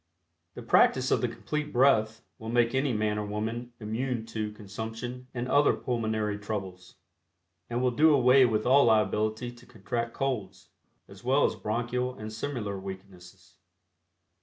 The 0.55 0.63
practice 0.63 1.11
of 1.11 1.21
the 1.21 1.27
Complete 1.27 1.71
Breath 1.71 2.23
will 2.39 2.49
make 2.49 2.73
any 2.73 2.91
man 2.91 3.19
or 3.19 3.25
woman 3.27 3.71
immune 3.79 4.25
to 4.33 4.51
Consumption 4.53 5.27
and 5.31 5.47
other 5.47 5.73
pulmonary 5.73 6.39
troubles, 6.39 6.95
and 7.69 7.83
will 7.83 7.91
do 7.91 8.11
away 8.11 8.43
with 8.47 8.65
all 8.65 8.85
liability 8.85 9.51
to 9.51 9.65
contract 9.67 10.15
"colds," 10.15 10.69
as 11.07 11.23
well 11.23 11.45
as 11.45 11.53
bronchial 11.53 12.15
and 12.15 12.33
similar 12.33 12.79
weaknesses. 12.79 13.59